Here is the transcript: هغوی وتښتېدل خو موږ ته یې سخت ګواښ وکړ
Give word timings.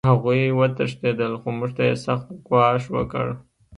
هغوی 0.09 0.41
وتښتېدل 0.59 1.33
خو 1.41 1.49
موږ 1.57 1.71
ته 1.77 1.83
یې 1.89 1.95
سخت 2.05 2.27
ګواښ 2.47 2.83
وکړ 2.95 3.27